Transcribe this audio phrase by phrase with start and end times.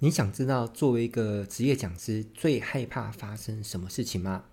[0.00, 4.44] 你想知道作为一个职业讲师最害怕发生什么事情吗？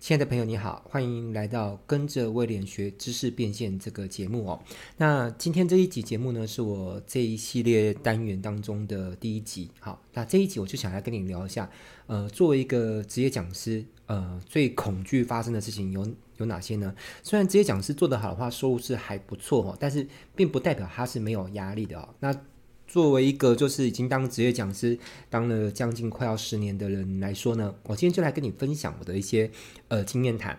[0.00, 4.62] 亲爱的朋友，你好，欢迎来到跟着威廉学知识变现这个节目哦。
[4.96, 9.70] 那今天这一集节目呢，是我这一系列单元当中的第一集。
[9.80, 11.70] 好，那这一集我就想来跟你聊一下，
[12.06, 16.08] 呃，作为一个职业讲师，呃，最恐惧发生的事情有
[16.38, 16.94] 有哪些呢？
[17.22, 22.08] 虽然职业讲师做得好的话，收入是还不错哦，但是并不代表他是没有压力的哦。
[22.20, 22.34] 那
[22.86, 24.98] 作为一个就是已经当职业讲师
[25.28, 29.50] 当了将近快要十年的人来说呢，我今天就来跟你分享我的一些
[29.88, 30.58] 呃经验谈。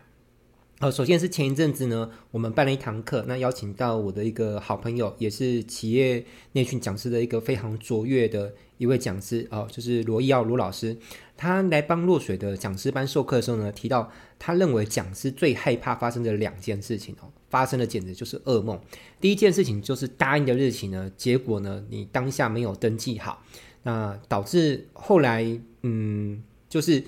[0.80, 10.96] 呃，首先是前一阵子呢，我们办了一堂课，那邀请到我的一个好朋友，也是企业内训讲师的一个非常卓越的一位讲师哦、就是罗一耀罗老师。
[11.36, 18.80] 他来帮落水的讲师班授课的时候呢，提到他认为讲师最害怕发生的两件事情哦，发生的简直就是噩梦。
[19.20, 23.42] 第一件事情就是答应的日期呢，结果呢，你当下没有登记好，
[23.82, 27.04] 那导致后来嗯，就是。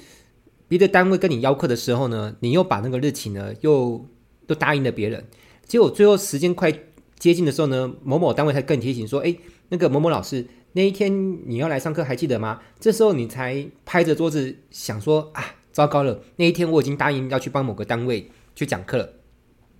[0.70, 4.06] 别的单位跟你邀课的时候呢，你又把那个日期呢又
[4.48, 5.26] 都答应了别人，
[5.66, 6.72] 结果最后时间快
[7.18, 9.36] 接近的时候呢，某某单位才跟你提醒说：“哎，
[9.68, 19.10] 那个某某老师，那一天你要来上课，还记得吗？”这时候你才拍着桌子想说：“啊，糟糕了，那一天我已经答应要去帮某个单位去讲课了。”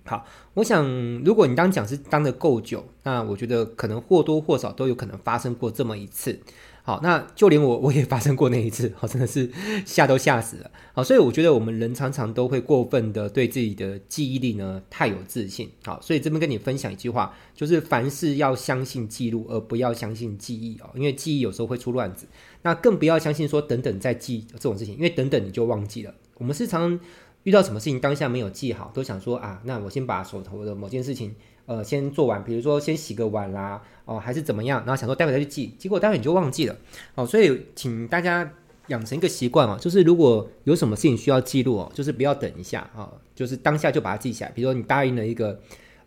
[0.04, 0.84] 好，我想
[1.24, 6.40] 如果你当讲师当得够久，那我觉得可能或多或少都有可能发生过这么一次。
[6.82, 9.50] 好，那就连我我也发生过那一次，好，真的是
[9.84, 10.70] 吓都吓死了。
[10.92, 15.70] 好，所以我觉得我们人常常都会过分的对自己的记忆力呢太有自信。
[15.84, 22.26] 好，所以这边跟你分享一句话，就是凡事要相信记录，而不要相信记忆哦，因为记忆有时候会出乱子。
[22.62, 26.14] 那更不要相信说等等再记这种事情，因为等等你就忘记了。
[26.38, 26.98] 我们时常
[27.42, 31.34] 遇到什么事情当下没有记好，都想说啊，那我先把手头的某件事情。
[31.66, 36.76] 呃，先做完，比如说先洗个碗啦，哦，还是怎么样，然后想说待会再去记，结果待会你就忘记了，
[37.14, 38.52] 哦，所以请大家
[38.88, 44.50] 养成一个习惯哦，就是如果有什么事情需要记录哦，就是不要等一下啊，哦，就是当下就把它记起来。
[44.50, 45.60] 比如说你答应了一个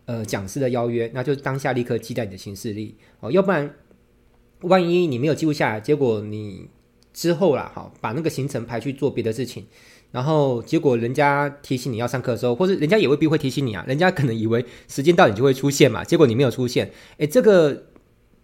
[0.04, 3.74] 呃讲师的邀约，那就当下立刻记在你的行事历哦，要不然
[4.60, 6.68] 万一你没有记录下来，结果你
[7.14, 9.64] 之后啦，哈，把那个行程排去做别的事情。
[10.10, 17.84] 然后结果人家提醒你要上课的时候，或者人家也未必会提醒你啊，人家可能以为时间到你就会出现嘛，结果你没有出现，诶，这个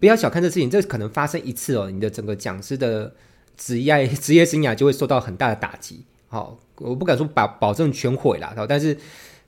[0.00, 3.14] 不要小看这事情，这可能发生一次哦，你的整个讲师的
[3.56, 6.04] 职业职业生涯就会受到很大的打击。
[6.26, 8.96] 好，我不敢说把保证全毁了，但是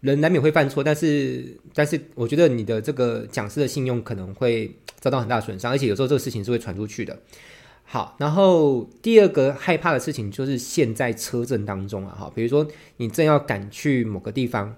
[0.00, 7.18] 人难免会犯错，但是但是我觉得你的这个讲师的信用可能会遭到很大损伤，而且有时候这个事情是会传出去的。
[7.92, 12.66] 好，然后第二个害怕的事情就是陷在车阵当中啊，哈，比如说
[12.96, 14.74] 你正要赶去某个地方，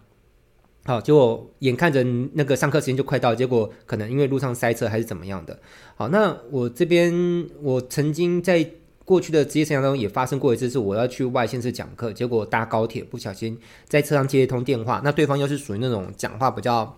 [0.85, 2.03] 好，结果眼看着
[2.33, 5.57] 那个上课时间就快到，结果可能因为路上塞车还是怎么样的。
[5.95, 8.69] 好，那我这边我曾经在
[9.05, 16.97] 过去的职业生涯当中也发生过一次，是我要去外县市讲课，结果搭高铁不小心在车上接一通电话，那对方又是属于那种讲话比较。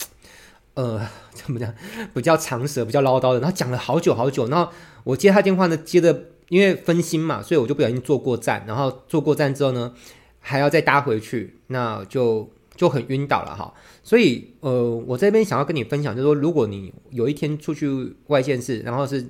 [0.72, 1.00] 呃，
[1.32, 1.74] 怎么讲？
[2.12, 4.46] 比较长舌，比较唠叨的，然后讲了好久好久。
[4.48, 4.70] 然后
[5.06, 8.64] 我接他电话呢，接的因为分心嘛，所以我就不小心坐过站。
[8.66, 9.94] 然后坐过站之后呢，
[10.40, 13.72] 还要再搭回去，那就就很晕倒了哈。
[14.02, 19.24] 所以呃，我这边想要跟你分享，就是说，如果你有一天出去外县市，然后是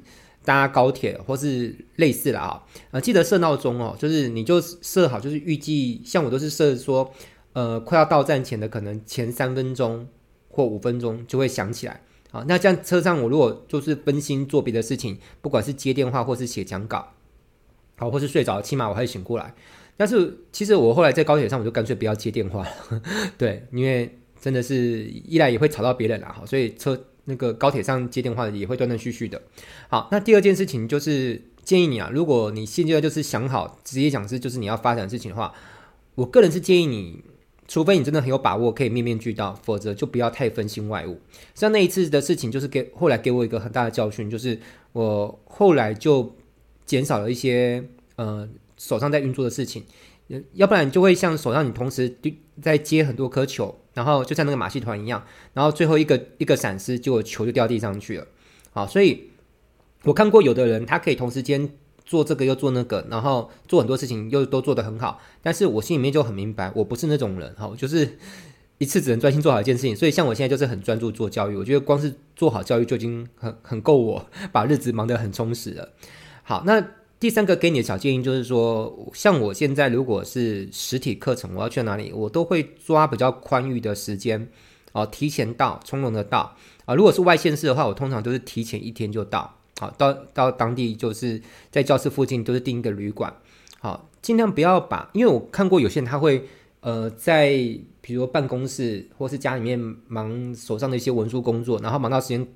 [0.44, 7.12] 搭高铁或是类似的啊，呃，记得设闹钟哦，就是你就设好，就是预计，像我都是设说，
[7.52, 10.08] 呃，快要到站前的可能前三分钟。
[10.48, 12.00] 或五分钟就会响起来，
[12.36, 17.14] 好，那这样车上我如果就是分心做别的事情，不管是接电话或是写讲稿，
[17.96, 19.54] 好，或是睡着，起码我还醒过来。
[19.96, 22.66] 但是其实我后来在高铁上，我就干脆不要接电话，
[23.38, 29.40] 对，因为真的是一来也会吵到别人啦，好，所以车那个高铁上接电话也会断断续续的。
[29.88, 35.54] 好，那第二件事情就是建议你啊，如果你现在就是想好职业讲师就是你要发展事情的话，
[36.16, 37.24] 我个人是建议你。
[37.68, 41.20] 除非你真的很有把握可以面面俱到，否则就不要太分心外物。
[41.54, 44.58] 像那一次的事情，就是给后来给我一个很大的教训，就是
[44.92, 46.36] 我后来就
[46.84, 47.84] 减少了一些
[48.16, 49.84] 呃手上在运作的事情，
[50.52, 52.16] 要不然就会像手上你同时
[52.62, 58.26] 在接很多颗球，然后就像那个马戏团一样，然后最后一个一个闪失，结果球就掉地上去了。
[58.70, 59.30] 好，所以
[60.04, 61.70] 我看过有的人他可以同时间。
[62.06, 68.16] 做这个又做那个，然后做很多事情又都做得很好，但是我心里面就很明白，我不是那种人哈，就是
[68.78, 69.94] 一次只能专心做好一件事情。
[69.96, 75.88] 所以像我现在就是很专注做教育，我觉得光是做好教育就已经很很够我把日子忙得很充实了。
[76.44, 76.80] 好，那
[77.18, 84.48] 第三个给你的小建议就是说，像我现在如果是实体课程，我要去哪里，我都会抓比较宽裕的时间
[84.92, 86.54] 哦，提前到，从容的到
[86.84, 86.94] 啊。
[86.94, 89.55] 如果是外县市的话，我通常都是提前一天就到。
[89.78, 91.40] 好，到到当地就是
[91.70, 93.34] 在教室附近都是订一个旅馆，
[93.78, 96.44] 好，尽量不要把，因为我看过有些人他会
[96.80, 97.50] 呃在
[98.00, 99.78] 比如说办公室或是家里面
[100.08, 102.46] 忙手上的一些文书工作，然后忙到时间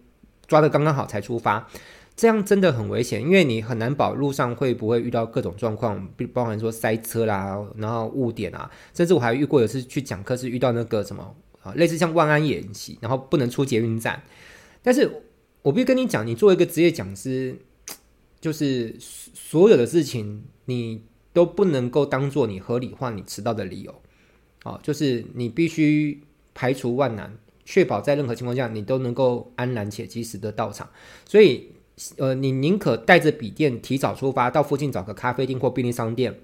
[0.46, 1.68] 抓得刚刚好才出发。
[2.16, 14.22] 这样真的很危险，因为你很难保路上会不会遇到各种状况，包含说塞车啦，然后误点啊，甚至我还遇过有次去讲课是遇到那个什么啊，类似像万安演习，然后不能出捷运站。
[14.82, 15.10] 但是
[15.62, 17.56] 我必须跟你讲，你作为一个职业讲师，
[18.40, 21.02] 就是所有的事情你
[21.32, 24.02] 都不能够当做你合理化你迟到的理由，
[24.62, 26.22] 啊，就是你必须
[26.54, 30.88] 排除万难，确保在任何情况下你都能够安然且及时的到场，
[31.26, 31.70] 所以。
[32.16, 36.40] 呃，你宁可带着笔电提早出发，到附近找个咖啡店或便利商店，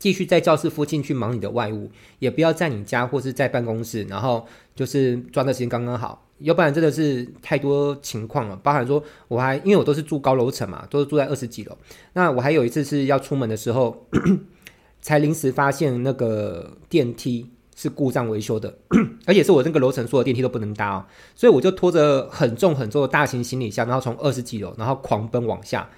[0.00, 1.88] 继续在教室附近去忙你的外务，
[2.18, 4.44] 也不要在你家或是在办公室，然后
[4.74, 8.56] 就是抓的时间刚刚好，要不然真的是太多情况了。
[8.56, 11.78] 包含说，我还因为我都是住高楼层嘛，都是住在二十几楼，
[12.14, 14.08] 那我还有一次是要出门的时候，
[15.00, 17.50] 才临时发现那个电梯。
[17.76, 18.76] 是故障维修的，
[19.24, 25.88] 而且是我那个楼层所有电梯都不能搭哦，所以我就拖着很重很重的大型行李箱，然后从二十几楼，然后狂奔往下，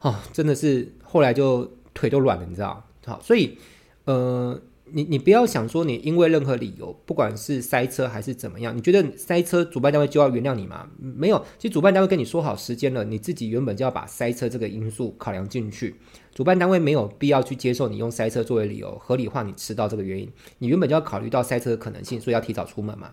[0.00, 2.82] 哦，真的是后来就腿都软了，你知道？
[3.06, 3.56] 好，所以
[4.04, 4.60] 呃。
[4.92, 10.88] 你你不要想说你因为任何理由，不管是塞车还是怎么样，你觉得塞车主办单位就要原谅你吗？
[10.96, 15.96] 没有，其实主办单位跟你说好时间了，你自己原本就要把塞车这个因素考量进去。
[16.32, 20.30] 主办单位没有必要去接受你用塞车作为理由合理化你迟到这个原因。
[20.58, 23.10] 你原本就要考虑到塞车的可能性，所以要提早出门嘛。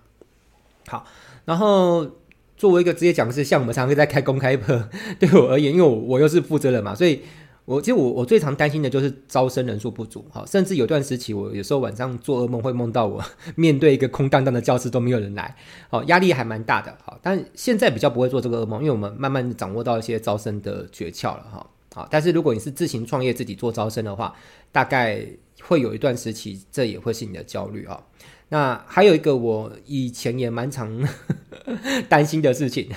[0.85, 1.07] 好，
[1.45, 2.07] 然后
[2.55, 4.87] 作为一个职业讲师，像我们常常在开公开课，
[5.19, 7.21] 对我而言，因为我我又是负责人嘛，所以。
[7.65, 13.23] 我其实我我最常担心的就是招生人数不足，哈，甚至有段时期，我有时候晚上做噩梦会梦到我
[13.55, 15.55] 面对一个空荡荡的教室都没有人来，
[15.89, 21.65] 好，压力还蛮大的，好，但现在比较不会做这个噩梦，因为我们慢慢掌握到一些招生的诀窍了，哈，
[21.95, 24.35] 好，但是如果你是自行创业自己做招生的话，
[24.73, 25.25] 大概
[25.61, 27.97] 会有一段时期，这也会是你的焦虑啊。
[28.49, 31.01] 那还有一个我以前也蛮常
[32.09, 32.89] 担心的事情，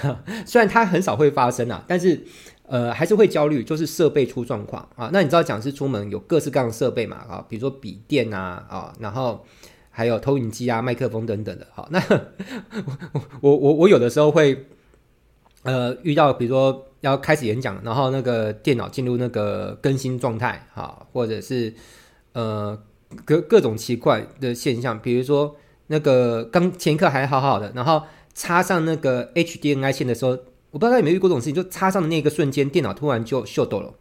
[0.44, 2.26] 虽然它很少会发生啊，但是。
[2.68, 5.08] 呃，还是会焦虑，就是设备出状况啊。
[5.12, 7.16] 那你知道讲师出门有各式各样的设备嘛？
[7.28, 9.44] 啊，比如说笔电啊，啊，然后
[9.90, 11.66] 还有投影机啊、麦克风等等的。
[11.72, 12.02] 好，那
[13.40, 14.66] 我我我我有的时候会
[15.62, 21.72] 呃遇到，比如说要开始演讲，然后那个电脑进入那个更新状态，啊，或者是
[22.32, 22.76] 呃
[23.24, 25.54] 各各种奇怪的现象，比如说
[25.86, 28.02] 那个刚前一刻还好好的，然后
[28.34, 30.36] 插上那个 HDMI 线的时候。
[30.70, 33.94] 我不知道他有没有遇过这种事情，就插上的那个瞬间，电脑突然就秀逗了。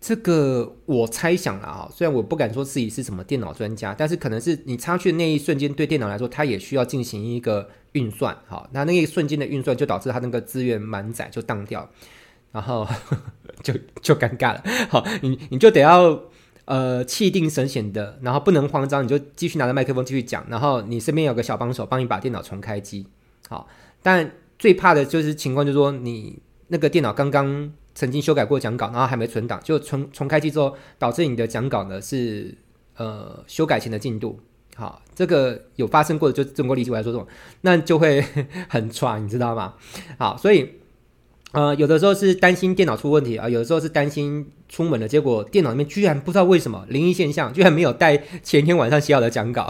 [0.00, 8.36] 这个我猜想了啊，虽然我不敢说自己是什么电脑专家，但是可能是你插去的那一瞬间，对电脑来说，它也需要进行一个运算。
[8.46, 11.88] 好，那那一瞬间的运算就导致它那个资源满载就当掉，
[12.52, 12.86] 然后
[13.64, 14.62] 就就尴尬了。
[14.88, 16.20] 好，你你就得要
[16.66, 23.06] 呃气定神闲的，然后不能慌张，你就继续拿着麦克风继续讲，然后你身边有个小帮手帮你把电脑重开机。
[23.48, 23.66] 好，
[24.00, 24.30] 但。
[24.58, 26.38] 最怕的就是情况，就是说你
[26.68, 32.54] 那个电脑刚刚曾经修改过讲稿，然后还没存档，就重重开机之后，导致你的讲稿呢是
[32.96, 34.38] 呃修改前的进度。
[34.76, 37.26] 好，这个有发生过的，就中国历史来说这种，
[37.62, 38.24] 那就会
[38.68, 39.74] 很喘，你知道吗？
[40.18, 40.72] 好，所以
[41.52, 44.46] 呃有的时候是担心电脑出问题啊，有的时候是担心。
[44.70, 49.62] 出门了，结果电脑里面居然不知道为什么灵异现象，居然没有带前天晚上写好的讲稿。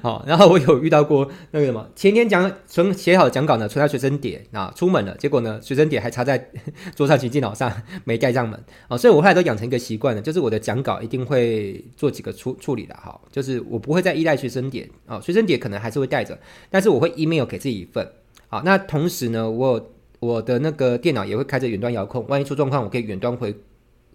[0.00, 6.48] 好， 然后我有遇到过那个什么，前天讲存写好的讲稿呢，存在随身碟啊，出门了，结果呢，随身碟还插在
[6.94, 7.72] 桌上及电脑上，
[8.04, 16.38] 没盖上门啊，所以我后来都养成一个习惯了，就是我的讲稿一定会做几个处处理的，哈，就是我不会再依赖随身碟啊，随身碟可能还是会带着，
[16.70, 18.08] 但是我会 email 给自己一份。
[18.48, 23.54] 好，那同时呢，我我的那个电脑也会开着远端遥控，万一出状况，我可以远端回。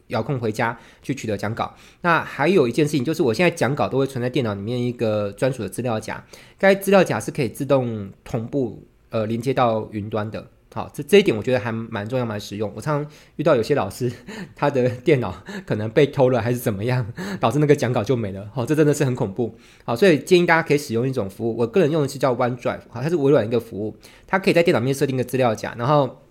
[0.08, 1.74] 遥控回家去取得讲稿。
[2.02, 6.22] 那还有一件事情，就是我现在讲稿都会存在电脑里面一个专属的资料夹，
[6.58, 10.46] 该资料夹是可以自动同步呃连接到云端的。
[10.74, 12.72] 好，这这一点我觉得还蛮重要、蛮实用。
[12.76, 14.12] 我常常遇到有些老师，
[14.56, 15.36] 他的电脑
[15.66, 17.06] 可能被偷了还是怎么样，
[17.40, 18.50] 导致那个讲稿就没了。
[18.54, 19.56] 好，这真的是很恐怖。
[19.84, 26.22] 好，所以建议大家可以使用一种服务，我个人用的是叫 OneDrive，好，它是微软一个服务，它可以在电脑面设定一个资料夹，然后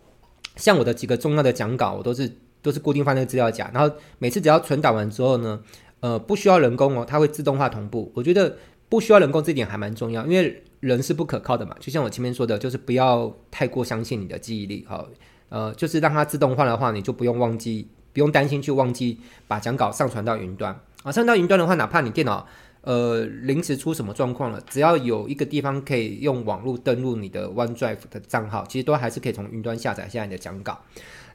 [0.56, 2.30] 像我的几个重要的讲稿，我都是。
[2.62, 5.58] 都是固定放那个资料夹，然后每次只要存档完之后呢，
[6.00, 8.12] 呃，不需要人工哦，它会自动化同步。
[8.14, 8.54] 我觉得
[8.90, 11.76] 不需要人工这点还蛮重要，因为人是不可靠的嘛。
[11.78, 15.06] 就像我前面说的，就是不要太过相信你的记忆力，好，
[15.48, 21.12] 呃，就是让它自动化的话，你就不用忘记，不用担心去忘记把讲稿上传到云端啊。
[21.12, 22.46] 上到云端的话，哪怕你电脑
[22.82, 30.78] 呃临时出什么状况了，只要有一个地方可以用网络登录你的 OneDrive 的账号，其实都还是可以从云端下载下来你的讲稿。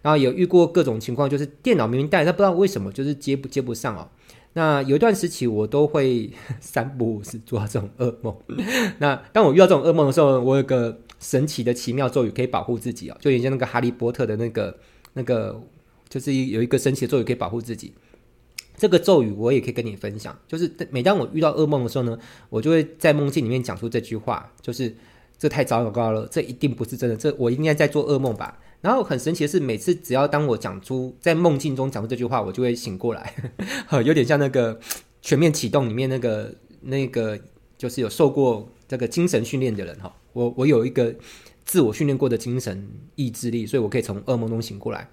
[0.01, 4.07] 然后有遇过各种情况，就是电脑明明带，但不知道为什么就是接不接不上哦。
[4.57, 6.31] 那有一段时期，我都会
[6.61, 8.33] 三不五时做这种噩梦。
[8.99, 14.79] 那当我遇到这种噩梦的时候，我有个神奇的奇妙咒语可以保护自己哦，就有点像那个哈利波特的那个
[15.11, 15.61] 那个，
[16.07, 17.93] 就是有一个神奇的咒语可以保护自己。
[18.77, 22.17] 这个咒语我也可以跟你分享，就是每当我遇到噩梦的时候呢，
[22.49, 24.95] 我就会在梦境里面讲出这句话，就是
[25.37, 28.57] 这太糟糕了，这一定不是真的，这我应该在做噩梦吧。
[28.85, 33.33] 然后很神奇的是，每次只要当我讲出在梦境中讲出这句话，我就会醒过来，
[33.87, 34.79] 呵， 有点像那个
[35.23, 37.39] 全面启动里面那个那个
[37.79, 41.15] 就是有受过这个精神训练的人哈，我我有一个
[41.63, 45.09] 自我训练过的精神意志力，所以我可以从噩梦中醒过来。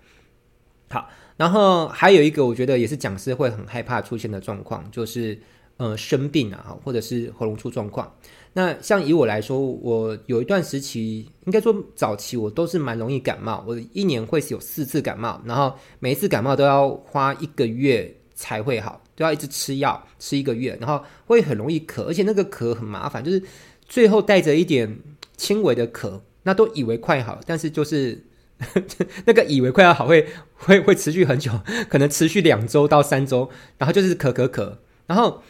[0.91, 1.09] 好。
[1.39, 5.37] 然后还有一个，我觉得也是讲师会很害怕出现的状况，就是
[5.83, 8.15] 呃生病啊，或者是喉咙出状况。
[8.53, 23.43] 那像以我来说，我有一段时期，应该说早期，我都是蛮容易感冒，我一年会有四次感冒，然后每一次感冒都要花一个月才会好，都要一直吃药吃一个月，然后会很容易咳，而且那个咳很麻烦，就是
[23.89, 24.99] 最后带着一点
[25.37, 28.25] 轻微的咳，那都以为快好，但是就是。
[29.27, 30.25] 那个以为快要好会
[30.55, 31.51] 会会持续很久，
[31.89, 34.75] 可能持续两周到三周，然后就是咳咳咳，
[35.09, 35.43] 然后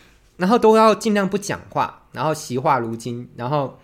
[0.42, 3.78] 然后都要尽量不讲话，然后惜话如金，然后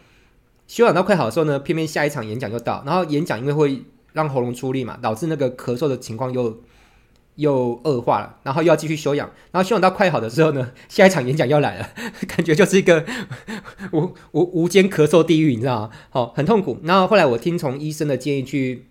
[0.67, 6.61] 休养到快好的时候呢，偏偏下一场演讲就到，然后演讲因为会让喉咙出力嘛，导致那个咳嗽的情况又
[7.37, 11.89] 又恶化了，然后又要继续休养，然后休养到快好的时候呢，下一场演讲又来了，
[12.27, 13.07] 感觉就是一个
[13.93, 15.91] 无无无间咳嗽地狱，你知道吗？
[16.11, 16.79] 好，很痛苦。
[16.83, 18.87] 然后后来我听从医生的建议去。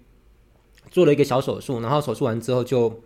[0.90, 3.02] 做了一个小手术，然后手术完之后就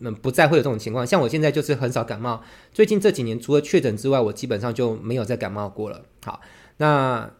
[0.00, 1.06] 嗯不再会有这种情况。
[1.06, 2.42] 像我现在就是很少感冒，
[2.72, 6.02] 最近这几年除了确诊之外，我基本上就没有再感冒过了。
[6.24, 6.40] 好，
[6.76, 7.30] 那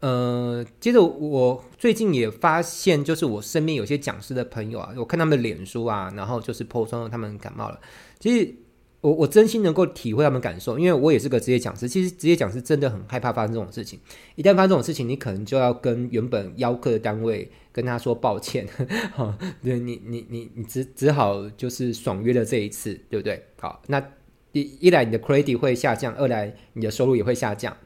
[0.00, 7.78] 呃，接着我最近也发现，就是我身边有些讲师的朋友啊，我看他们的脸书啊，然后就是 po 说他们感冒了。
[8.18, 8.54] 其实
[9.00, 11.88] 我我真心能够体会他们感受，因为我也是个职业讲师。
[11.88, 13.98] 其实职业讲师真的很害怕发生这种事情。
[14.34, 17.50] 一旦发生这种事情，你可能就要跟原本邀客的单位。
[17.72, 18.66] 跟他说抱歉，
[19.14, 23.40] 哈，对你，你，你，你只只好就是爽约了这一次，对不对？
[23.60, 24.04] 好，那
[24.50, 27.76] 一一来你的 credit 会下降，二来你的收入也会下降。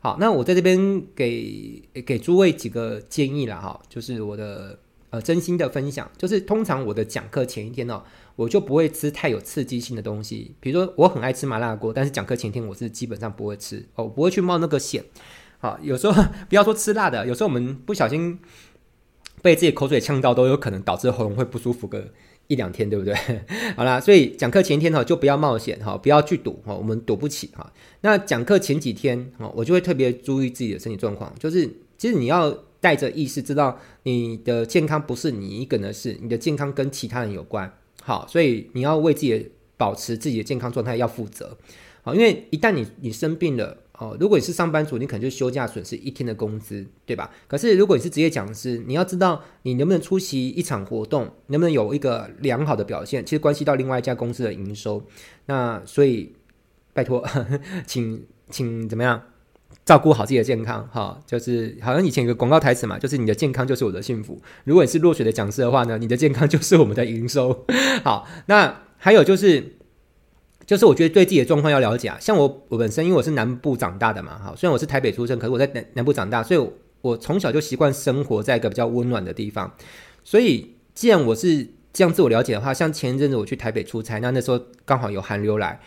[0.00, 4.78] 好，那我在这边给给诸位几个建议了哈，就是我的
[5.14, 8.02] 呃真心的分享，就是通常我的讲课前一天呢，
[8.34, 15.04] 我就不会吃太有刺激性的东西，比如说我很爱吃麻辣锅，但是讲课前一天我是基本上不会吃哦，不会去冒那个险。
[15.58, 18.38] 好，有时候 不要说吃辣的，有时候我们不小心。
[19.42, 22.02] 被自己口水呛到都有可能导致喉咙会不舒服个
[22.46, 23.14] 一两天，对不对？
[23.76, 27.70] 好啦，所以讲课前一天哈就不要冒险哈，不要去赌哈，我们赌不起哈。
[28.00, 31.68] 那讲课前几天哈，我就会特别注意自己的身体状况，就是
[31.98, 37.72] 其实你要带着意识，知道你的健康不是你一个人的事，你的健康跟其他人有关。
[38.02, 41.56] 好，所以你要为自己保持自己的健康状态要负责。
[42.02, 43.78] 好，因为一旦你你生病了。
[43.96, 47.30] 哦，如果你是上班族，你可能就休假损失一天的工资，对吧？
[47.46, 55.00] 可是如果你是职业讲师，你要知道你能不能出席一场活动，能不能有一个良好的表现，其实关系到另外一家公司的营收。
[55.46, 56.34] 那所以
[56.92, 57.24] 拜托，
[57.86, 59.22] 请请怎么样
[59.84, 60.88] 照顾好自己的健康？
[60.92, 64.40] 哈、就是好像以前有个广告台词嘛，就是你的健康就是我的幸福。
[64.64, 67.64] 如果你是落水的讲师的话呢，你的健康就是我们的营收。
[68.02, 69.76] 好，那还有就是。
[70.66, 76.72] 就是我觉得对自己的状况要了解啊，像我我本身因为我是南部长大的嘛，哈，虽然我是台北出生，可是我在南南部长大，所以我，
[77.02, 79.70] 我从小就习惯生活在一个比较温暖的地方。
[80.22, 85.78] 所以既然我是这样自我了解的话，像前一阵子我去台北出差，那那时候刚好有寒流来。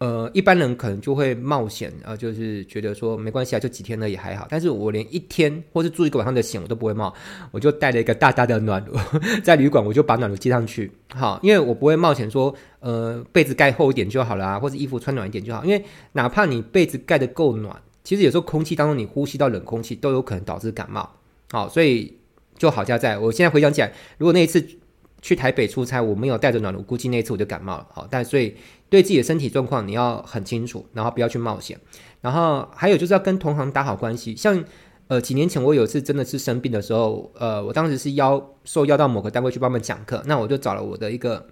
[0.00, 4.46] 呃，一般人可能就会冒险啊、呃，就是觉得说没关系啊，就几天呢也还好。
[4.48, 7.12] 但是我连一天或是住一个晚上的险我都不会冒，
[7.50, 8.96] 我就带了一个大大的暖炉
[9.44, 10.90] 在旅馆，我就把暖炉接上去。
[11.14, 15.62] 好，因为我不会冒险说，呃，被子盖厚一点就好了啊，或者衣服穿暖一点就好。
[15.66, 21.16] 因为哪怕你被子盖得够暖，其实有时候空气当中你呼吸到冷空气都有可能导致感冒。
[21.50, 22.16] 好，所以
[22.56, 24.66] 就好像在，我现在回想起来，如果那一次
[25.20, 27.86] 去台北出差，我没有带着暖炉，估计那一次我就感冒了。
[27.92, 28.54] 好，但所以。
[28.90, 31.80] 对自己的身体状况你要很清楚，然后不要去冒险。
[32.20, 34.36] 然后还有就是要跟同行打好关系。
[34.36, 34.62] 像
[35.08, 41.46] 呃几年前我有一次真的是生病的时候，呃我当时是邀受邀到某个单位去帮忙讲课，那我就找了我的一个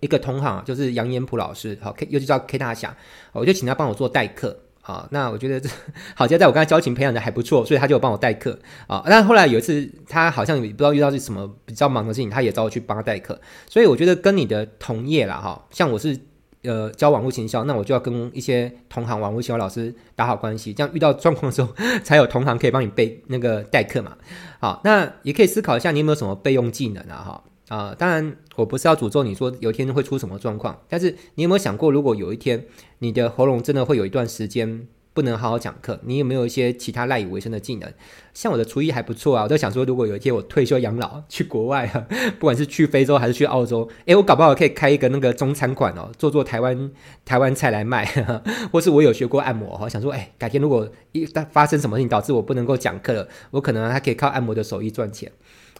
[0.00, 2.94] 一个同行，就是杨延普老师，好 K 又叫 K 大侠，
[3.32, 4.58] 我就请他帮我做代课。
[4.82, 5.70] 啊，那我觉得这
[6.16, 8.58] 好在在我跟他交情培养的还不错，所以他就帮我代课
[8.88, 9.00] 啊。
[9.06, 13.40] 但后来有一次他好像也不知道遇到是什么比较忙的事情，他也找我去帮他代课。
[13.70, 16.18] 所以我觉得跟你的同业啦，哈，像我是。
[16.64, 24.16] 呃，教网络行销，那我就要跟一些同行网络行销老师打好关系，这样遇到状况的时候，才有同行可以帮你备那个代课嘛。
[24.60, 27.42] 好，那也可以思考一下，你有没有什么备用技能啊？
[27.68, 32.64] 哈，啊、当然我不是要诅咒你说有一天会出什么状况，但是你有没有想过，如果有一天
[33.00, 37.92] 你的喉咙真的会有一段时间不能好好讲课，你有没有一些其他赖以为生的技能？
[38.32, 42.06] 像我的厨艺还不错啊，我在想说，如果有一天我退休养老去国外啊，
[42.40, 46.90] 不管是去非洲还是去澳洲，诶，我搞不好可以开一个那个中餐馆哦，做做台湾
[47.26, 48.06] 台湾菜来卖，
[48.72, 55.30] 或是我有学过按摩哈，想说，诶，改天如果一旦发生什么事情导致我不能够讲课了，我可能还可以靠按摩的手艺赚钱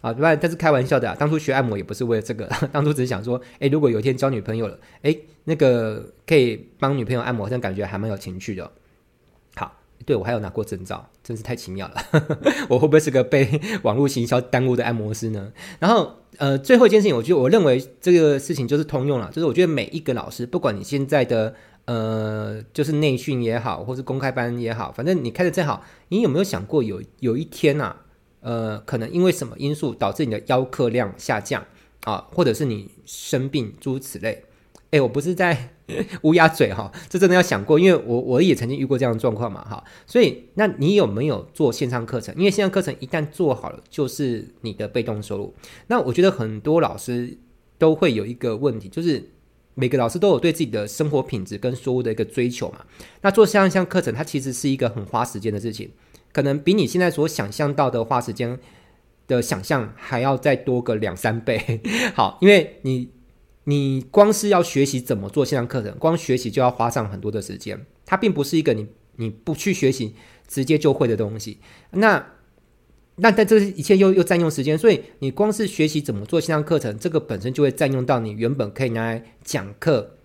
[0.01, 8.69] 啊，不然但是开玩笑的啊，当初学按摩也不是为了这个， 当初只是想说，诶，如果有一天交女朋友了，诶，那个可以帮女朋友按摩，这样感觉还蛮有情趣的。
[10.05, 11.95] 对，我还有拿过证照，真是太奇妙了。
[12.69, 15.51] 我会不会是个被 网络行销耽误的按摩师呢？
[15.79, 21.53] 然后，呃，最后一件事情，我觉得我认为这个事情就是通用了，就是我觉得每一个老师，不管你现在的
[21.85, 27.95] 呃，就是内训也好，或是公开班也好，反正你开的再好，你有没有想过有有一天呐、啊，
[28.41, 31.65] 呃，可能因为什么因素导致你的邀课量下降
[32.05, 34.43] 啊，或者是你生病诸如此类？
[34.93, 35.71] 哎，我不是在。
[36.23, 42.33] 乌鸦嘴哈，这真的要想过，因为我我也曾经遇过这样的状况嘛哈，所以那你有没有做线上课程？
[42.37, 45.53] 因为线上课程一旦做好了，就是你的被动收入。
[45.87, 47.37] 那我觉得很多老师
[47.77, 49.31] 都会有一个问题，就是
[49.75, 52.85] 每个老师都有对自己的生活品质跟收入的一个追求嘛。
[53.21, 55.91] 那做线上课程，它其实是一个很花时间的事情，
[56.31, 58.57] 可能比你现在所想象到的花时间
[59.27, 61.81] 的想象还要再多个两三倍。
[62.15, 63.09] 好，因为你。
[63.65, 67.85] 你光是要学习怎么做线上课程，光学习就要花上很多的时间。
[68.05, 70.15] 它并不是一个你你不去学习
[70.47, 71.59] 直接就会的东西。
[71.91, 72.33] 那
[73.15, 80.17] 那但这一切又又占用时间，所以你光是学习怎么做线上课程，这个本身就会占用到你原本可以拿来讲课，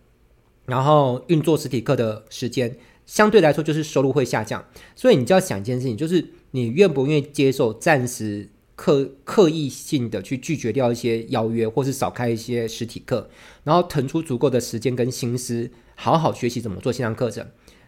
[0.67, 2.77] 然后运作实体课的时间，
[3.07, 4.65] 相对来说就是收入会下降。
[4.97, 8.49] 所以你就要想一件事情，就是你愿不愿意接受暂时。
[8.79, 13.29] 刻刻意性的去拒绝掉一些邀约，或是少开一些实体课，
[13.65, 17.45] 然后腾出足够的时间跟心思，好好学习怎么做线上课程。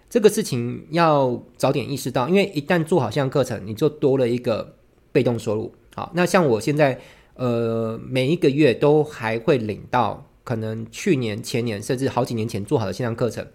[0.08, 4.74] 这个事情要早点意识到，因为一旦做好线上课程，你就多了一个
[5.12, 5.72] 被动收入。
[5.94, 6.98] 好，那像我现在，
[7.34, 13.46] 呃，每一个月都还会领到可能去年、前年甚至好几年前做好的线上课程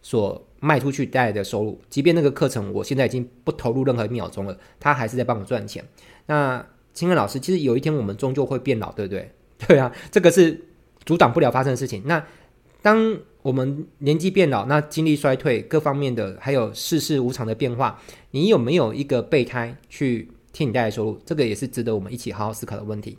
[0.00, 5.84] 所卖出去带来的收入，即便那个课程我现在已经不投入任何一秒钟了，它还是在帮我赚钱。
[6.26, 9.30] 那亲爱老师，其实有一天我们终究会变老，对不对？
[9.66, 10.60] 对啊，这个是
[11.04, 12.02] 阻挡不了发生的事情。
[12.06, 12.24] 那
[12.82, 18.00] 当我们年纪变老，那精力衰退，各方面的还有世事无常的变化，
[18.32, 21.20] 你有没有一个备胎去替你带来收入？
[21.24, 23.16] 这个也是值得我们一起好好思考的问题。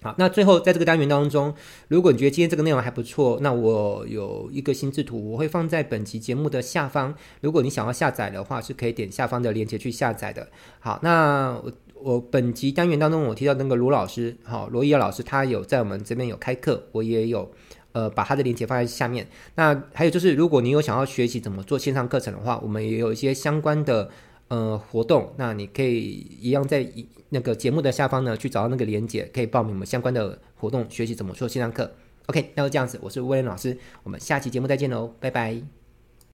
[0.00, 1.52] 好，那最后在这个单元当中，
[1.88, 7.12] 如果你觉得今天这个内容还不错，那我有一个心智图，我会放在本期节目的下方。
[7.40, 10.48] 如果你想要下载的话，是可以点下方的链接去下载的。
[10.78, 11.72] 好，那我。
[12.02, 17.50] 我本集单元当中，我提到那个罗老师，好，罗伊尔老师，他有在我们这边有开课，我也有
[17.92, 19.26] 呃把他的链接放在下面。
[19.56, 24.10] 那还有就是，如果你有想要学习怎么做线上课程的话，我们也有一些相关的
[24.48, 26.86] 呃活动，那你可以一样在
[27.30, 31.92] 那个节目的下方呢去找到那个链接，可以报名我们相关的活动，学习怎么做线上课。
[32.26, 35.77] OK，那就这样子，我是威廉老师，我们下期节目再见喽，拜拜。